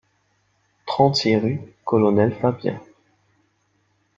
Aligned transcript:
trente-six 0.87 1.35
rue 1.37 1.61
Colonel 1.85 2.33
Fabien 2.33 2.81